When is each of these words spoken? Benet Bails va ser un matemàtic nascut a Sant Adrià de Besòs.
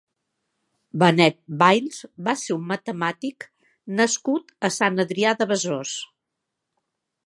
Benet 1.03 1.37
Bails 1.59 1.99
va 2.29 2.35
ser 2.45 2.55
un 2.57 2.65
matemàtic 2.73 3.49
nascut 4.03 4.53
a 4.71 4.75
Sant 4.81 5.03
Adrià 5.09 5.39
de 5.43 5.53
Besòs. 5.55 5.99